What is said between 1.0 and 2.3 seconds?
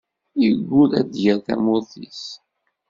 d-yerr tamurt-is.